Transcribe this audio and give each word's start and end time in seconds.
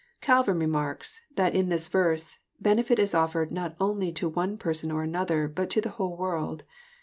Calvin 0.19 0.57
remarks, 0.57 1.21
that 1.35 1.53
in 1.53 1.69
this 1.69 1.87
verse 1.87 2.39
*< 2.49 2.59
Benefit 2.59 2.97
is 2.97 3.13
offered 3.13 3.51
not 3.51 3.75
only 3.79 4.11
to 4.13 4.27
one 4.27 4.57
person 4.57 4.89
or 4.91 5.03
another, 5.03 5.47
but 5.47 5.69
to 5.69 5.79
the 5.79 5.89
whole 5.89 6.17
world. 6.17 6.63